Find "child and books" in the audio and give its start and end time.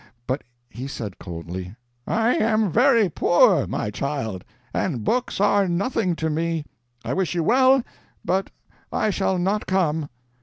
3.91-5.39